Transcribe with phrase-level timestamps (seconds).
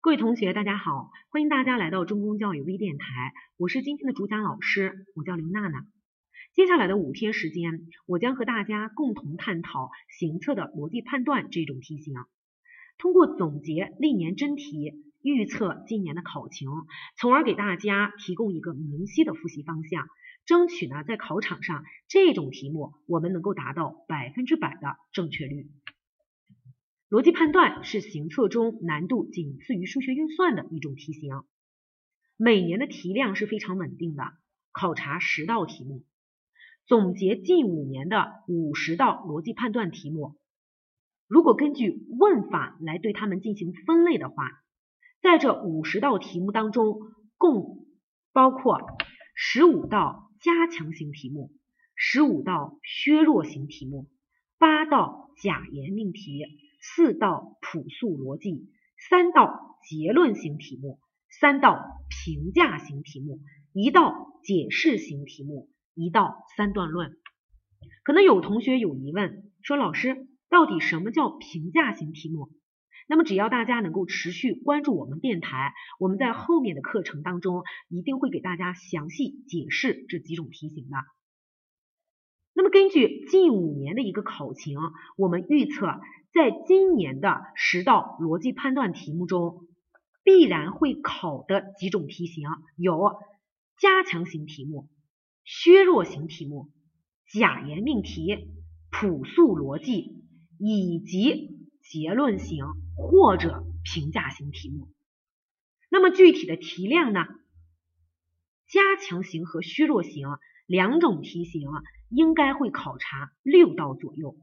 [0.00, 5.88] 各位同学，大家好，欢迎大家来到中公教育微电台，我是今天的主讲老师，我叫刘娜娜。
[6.54, 12.14] 接下来的五天时间，我将和大家共同探讨行测的逻辑判断这种题型，
[12.96, 16.68] 通过总结历年真题，预测今年的考情，
[17.18, 20.06] 从而给大家提供一个明晰的复习方向，
[20.46, 25.68] 争取呢在考场上这种题目我们能够达到百分之百的正确率。
[27.10, 31.42] 逻辑判断是行测中难度仅次于数学运算的一种题型，
[32.36, 34.24] 每年的题量是非常稳定的，
[34.72, 36.04] 考察十道题目，
[36.86, 40.36] 总结近五年的五十道逻辑判断题目。
[41.26, 44.62] 如果根据问法来对它们进行分类的话，
[45.22, 47.00] 在这五十道题目当中，
[47.38, 47.86] 共
[48.34, 48.82] 包括
[49.34, 51.52] 十五道加强型题目，
[51.94, 54.10] 十五道削弱型题目，
[54.58, 56.44] 八道假言命题。
[56.80, 58.70] 四道朴素逻辑，
[59.08, 61.00] 三道结论型题目，
[61.40, 63.40] 三道评价型题目，
[63.72, 67.16] 一道解释型题目，一道三段论。
[68.04, 72.50] 可能有同学有疑问，说老师，到底什么叫评价型题目？
[73.08, 80.96] 那么只要大家能够持续关注我们电台，我们在后面的课程当中一定会给大家详细解释这几种题型的。
[82.58, 84.80] 那么根据近五年的一个考情，
[85.16, 85.86] 我们预测。
[86.34, 89.68] 在今年的十道逻辑判断题目中，
[90.24, 93.12] 必然会考的几种题型有
[93.78, 94.88] 加强型题目、
[95.44, 96.72] 削弱型题目、
[97.32, 98.50] 假言命题、
[98.90, 100.24] 朴素逻辑
[100.58, 102.64] 以及结论型
[102.96, 104.88] 或者评价型题目。
[105.92, 107.24] 那么具体的题量呢？
[108.66, 110.26] 加强型和削弱型
[110.68, 111.66] 两种题型
[112.10, 114.36] 应该会考察六道左右。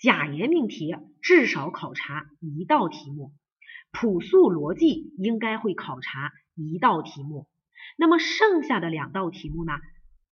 [0.00, 3.32] 假言命题至少考察一道题目，
[3.92, 7.46] 朴素逻辑应该会考察一道题目，
[7.96, 9.74] 那么剩下的两道题目呢，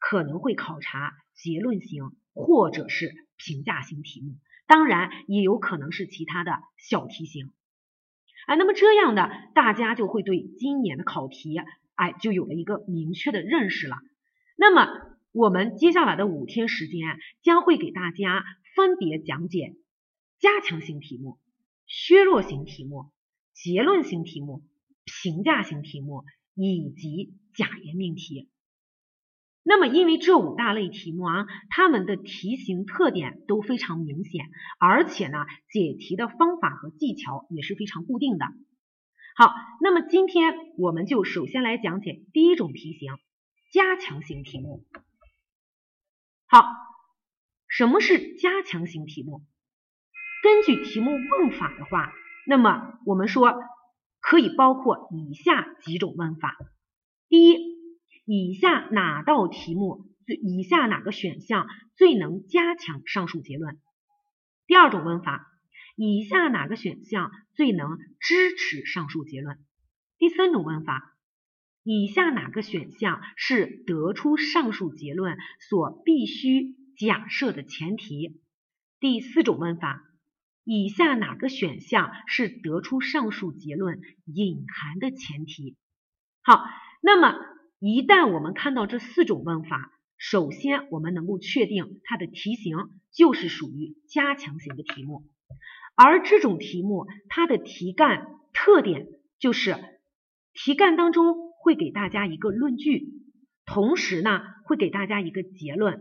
[0.00, 7.52] 可能会考察结论型或者是评价型题目，当然也有可能是其他的小题型。
[8.48, 11.56] 哎，那么这样的大家就会对今年的考题，
[11.94, 13.98] 哎，就有了一个明确的认识了。
[14.56, 18.44] 那么我们接下来的五天时间将会给大家。
[18.76, 19.74] 分别讲解
[20.38, 21.38] 加强型题目、
[21.86, 23.10] 削弱型题目、
[23.52, 24.62] 结论型题目、
[25.04, 26.22] 评价型题目
[26.54, 28.48] 以及假言命题。
[29.64, 34.46] 那么，因为这五大类题目啊，它们的题型特点都非常明显，
[34.78, 35.38] 而且呢，
[35.68, 38.46] 解题的方法和技巧也是非常固定的。
[39.34, 39.52] 好，
[39.82, 43.18] 那么今天我们就首先来讲解第一种题型——
[43.74, 44.86] 加强型题目。
[46.50, 46.64] 好。
[47.68, 49.46] 什么是加强型题目？
[50.42, 52.12] 根据题目问法的话，
[52.44, 53.54] 那么我们说
[54.18, 56.56] 可以包括以下几种问法：
[57.28, 57.56] 第一，
[58.24, 63.78] 以下哪道题目最以下哪个选项最能加强上述结论？
[64.66, 65.46] 第二种问法，
[65.94, 69.64] 以下哪个选项最能支持上述结论？
[70.18, 71.14] 第三种问法，
[71.82, 75.36] 以下哪个选项是得出上述结论
[75.68, 76.76] 所必须？
[76.98, 78.42] 假设的前提。
[78.98, 80.02] 第四种问法，
[80.64, 85.78] 以下哪个选项是得出上述结论隐含的前提？
[86.42, 86.62] 好，
[87.00, 87.38] 那么
[87.78, 92.76] 一旦我们看到这四种问法，首先我们能够确定它的题型
[93.10, 95.22] 就是属于加强型的题目，
[95.94, 99.06] 而这种题目它的题干特点
[99.38, 99.74] 就是
[100.52, 103.08] 题干当中会给大家一个论据，
[103.64, 106.00] 同时呢会给大家一个结论。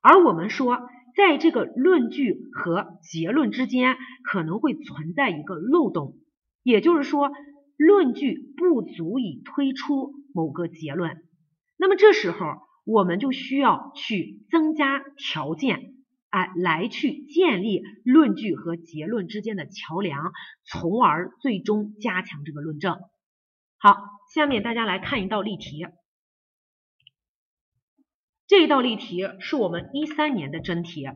[0.00, 6.16] 而我们说，在这个论据和结论之间可能会存在一个漏洞，
[6.62, 7.30] 也就是说，
[7.76, 11.18] 论据不足以推出某个结论。
[11.76, 12.46] 那么这时候，
[12.84, 15.94] 我们就需要去增加条件，
[16.30, 20.32] 哎，来去建立论据和结论之间的桥梁，
[20.64, 22.98] 从而最终加强这个论证。
[23.78, 23.96] 好，
[24.32, 25.86] 下面大家来看一道例题。
[28.46, 31.06] 这一道例题是我们一三年的真题，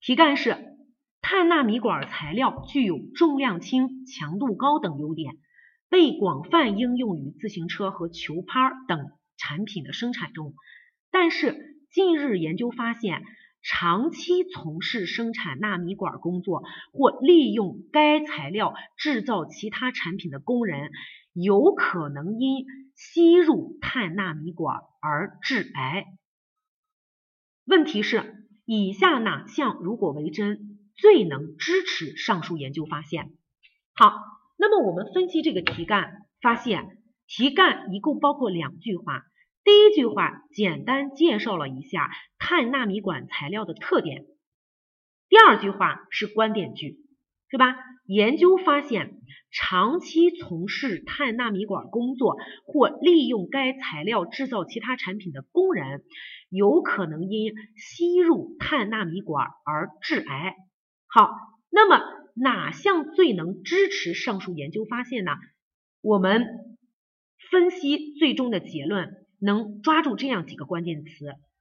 [0.00, 0.76] 题干是
[1.22, 5.36] 碳纳米管材料具有重量轻、强度高等优点，
[5.88, 10.54] 被广泛应用于自行车和球拍等产品的生产中。
[11.10, 13.22] 但是近日研究发现，
[13.64, 16.62] 长期从事生产纳米管工作
[16.92, 20.90] 或利用该材料制造其他产品的工人，
[21.32, 26.04] 有可能因吸入碳纳米管而致癌。
[27.64, 33.32] 问题是，以下哪项如果为真，最能支持上述研究发现？
[33.94, 34.12] 好，
[34.58, 39.22] 那么我们分析这个题干，发现题干一共包括两句话。
[39.64, 44.26] 第一句话简单介绍了一下碳纳米管材料的特点，
[45.30, 46.98] 第二句话是观点句，
[47.50, 47.74] 是吧？
[48.06, 49.14] 研究发现，
[49.50, 56.02] 长期从事碳纳米管工作或利用该材料制造其他产品的工人，
[56.50, 60.54] 有可能因吸入碳纳米管而致癌。
[61.06, 61.30] 好，
[61.70, 65.32] 那么哪项最能支持上述研究发现呢？
[66.02, 66.44] 我们
[67.50, 69.23] 分析最终的结论。
[69.44, 71.10] 能抓住这样几个关键词：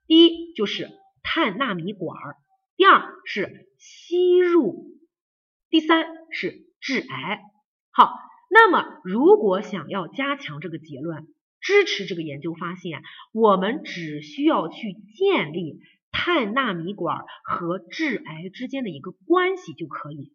[0.07, 0.89] 第一就是
[1.21, 2.37] 碳纳米管儿，
[2.77, 4.85] 第二是吸入，
[5.69, 7.41] 第三是致癌。
[7.91, 8.13] 好，
[8.49, 11.27] 那么如果想要加强这个结论，
[11.59, 13.01] 支持这个研究发现，
[13.33, 20.31] 我们只需要去建立碳纳米管和致癌之间的一个关系就可以。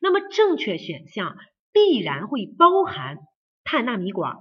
[0.00, 1.36] 那么正确选项
[1.72, 3.18] 必然会包含
[3.64, 4.38] 碳纳米管。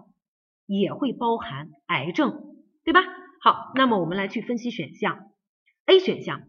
[0.67, 2.44] 也会包含癌症，
[2.85, 3.01] 对吧？
[3.41, 5.31] 好，那么我们来去分析选项。
[5.85, 6.41] A 选项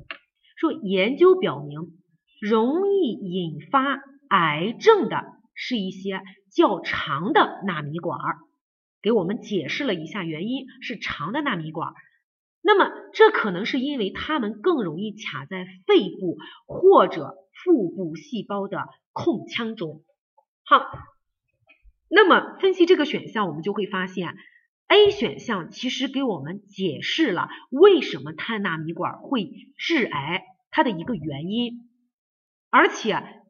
[0.56, 1.80] 说，研究表明，
[2.40, 5.24] 容易引发癌症的
[5.54, 6.22] 是一些
[6.54, 8.36] 较长的纳米管儿，
[9.02, 11.94] 给我们解释了一下原因是长的纳米管儿。
[12.62, 16.36] 那么这可能是因为它们更容易卡在肺部
[16.66, 17.34] 或者
[17.64, 20.02] 腹部细胞的空腔中。
[20.64, 20.86] 好。
[22.08, 24.36] 那么分析这个选项，我们就会发现
[24.88, 31.90] ，A 选项其实给我们解释了为什么碳纳米管会致癌它的一个原因，
[32.70, 33.42] 而且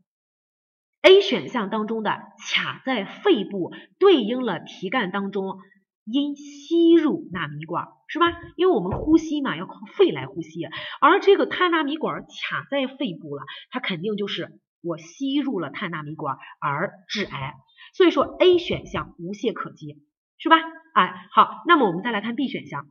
[1.03, 5.59] A 选项当中的卡在肺部对应了题干当中
[6.05, 8.27] 因吸入纳米管，是吧？
[8.57, 10.65] 因为我们呼吸嘛要靠肺来呼吸，
[11.01, 17.55] 而这个碳纳米管卡在肺部了，它肯定就是我吸入了碳纳米管而致癌。
[17.93, 20.03] 所以说 A 选项无懈可击，
[20.39, 20.57] 是吧？
[20.97, 22.87] 哎，好，那么我们再来看 B 选项，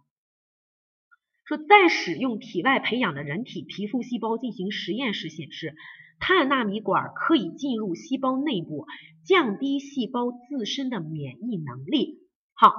[1.44, 5.74] 说在使用体外培养的人体皮肤细胞进行实验时显示，
[6.20, 8.86] 碳纳米管可以进入细胞内部，
[9.26, 12.20] 降低细胞自身的免疫能力。
[12.54, 12.76] 好，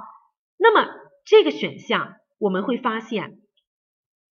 [0.57, 0.89] 那么
[1.25, 3.41] 这个选项我们会发现，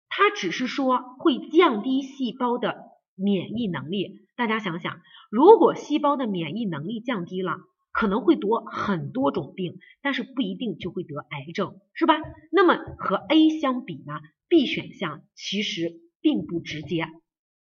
[0.08, 2.76] 它只是说会降低细胞的
[3.14, 4.22] 免疫能力。
[4.36, 5.00] 大家想想，
[5.30, 7.58] 如果细胞的免疫能力降低了，
[8.00, 12.14] 可能会得很多种病，但是不一定就会得癌症，是吧？
[12.50, 14.14] 那么和 A 相比呢
[14.48, 17.08] ，B 选项其实并不直接，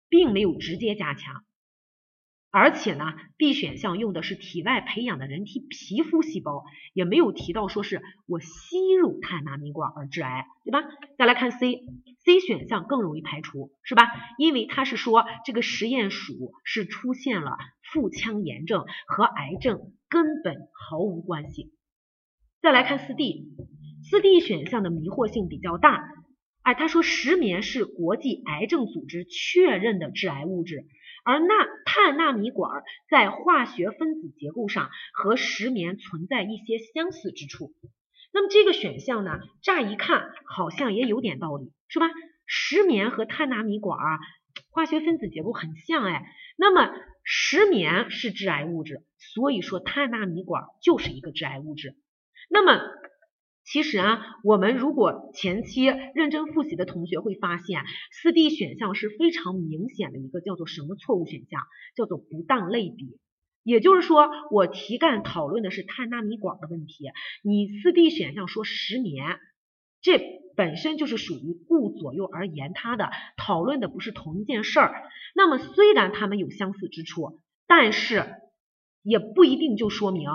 [0.09, 1.43] 并没有直接加强。
[2.53, 3.05] 而且呢
[3.37, 10.83] ，B 选项用的是体外培养的人体皮肤细胞，也没有提到说是我吸入碳纳米管而致癌，对吧？
[11.17, 14.03] 再来看 C，C 选项更容易排除，是吧？
[14.37, 17.57] 因为它是说这个实验鼠是出现了
[17.93, 21.71] 腹腔炎症和癌症根本毫无关系。
[22.61, 23.45] 再来看四 D，
[24.03, 26.03] 四 D 选项的迷惑性比较大，
[26.63, 30.85] 哎，他说石棉是国际癌症组织确认的致癌物质。
[31.23, 31.53] 而钠
[31.85, 37.73] 碳纳米管在化学分子结构上和石棉存在一些相似之处。
[38.33, 42.07] 那么这个选项呢，乍一看好像也有点道理，是吧？
[42.45, 44.19] 石棉和碳纳米管啊，
[44.69, 46.25] 化学分子结构很像哎。
[46.57, 51.95] 那么石棉是致癌物质，所以说碳纳米管就是一个致癌物质。
[52.49, 52.81] 那么
[53.63, 61.61] 其实啊，我们如果前期认真复习的同学会发现，四 D 选项是非常明显的一个叫做什么错误选项，
[61.95, 63.19] 叫做不当类比。
[63.63, 67.11] 也就是说，我题干讨论的是碳纳米管的问题，
[67.43, 69.37] 你四 D 选项说十年，
[70.01, 70.19] 这
[70.55, 75.03] 本身就是属于顾左右而言他的，讨论的不是同一件事儿。
[75.35, 78.25] 那么虽然它们有相似之处，但是
[79.03, 80.27] 也不一定就说明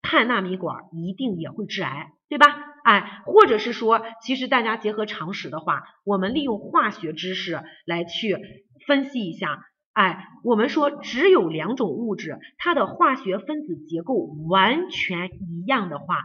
[0.00, 2.12] 碳纳米管一定也会致癌。
[2.32, 2.46] 对吧？
[2.82, 8.38] 哎，或者是说，其实大家结合常识的话，我们利用化学知识来去
[8.86, 9.66] 分析一下。
[9.92, 14.14] 哎，我们说只有两种物质，它的化学分子结构
[14.48, 16.24] 完全一样的话，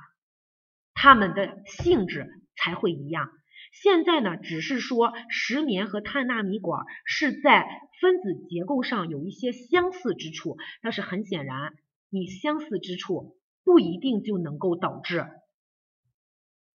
[0.94, 3.30] 它们的性质才会一样。
[3.74, 7.68] 现在呢，只是说石棉和碳纳米管是在
[8.00, 11.74] 分子结构上有一些相似之处，但是很显然，
[12.10, 13.36] 你相似之处
[13.66, 15.26] 不一定就能够导致。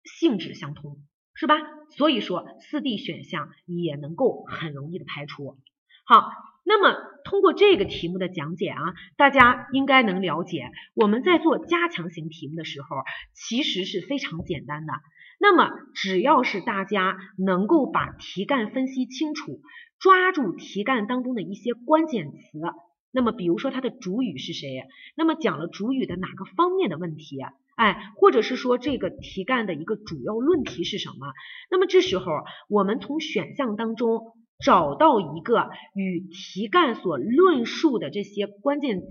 [0.03, 0.97] 性质相同，
[1.33, 1.55] 是吧？
[1.97, 5.57] 所以说四 D 选项也能够很容易的排除。
[6.05, 6.29] 好，
[6.65, 8.79] 那么通过这个题目的讲解啊，
[9.17, 12.97] 大家应该能了解，我们在做加强型题目的时候，
[13.33, 14.93] 其实是非常简单的。
[15.39, 19.61] 那么只要是大家能够把题干分析清楚，
[19.99, 22.37] 抓住题干当中的一些关键词，
[23.11, 24.87] 那么比如说它的主语是谁？
[25.15, 27.37] 那么讲了主语的哪个方面的问题？
[27.75, 31.33] 哎，或者是说这个题干的一个主要论题是什么？
[31.69, 32.25] 那么这时候
[32.69, 39.07] 我们从选项当中找到一个与题干所论述的这些关键词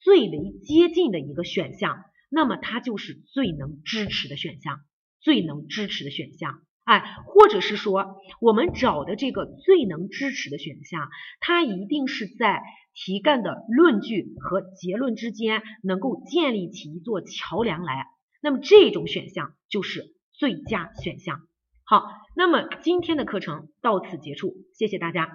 [0.00, 4.80] 最为接近的一个选项，那么它就是最能支持的选项，
[5.20, 6.60] 最能支持的选项。
[6.84, 11.08] 哎，或者是说，我们找的这个最能支持的选项，
[11.40, 12.62] 它一定是在
[12.94, 18.06] 题干的论据和结论之间能够建立起一座桥梁来。
[18.42, 21.40] 那么这种选项就是最佳选项。
[21.84, 25.28] 好，那么今天的课程到此结束，谢谢大家。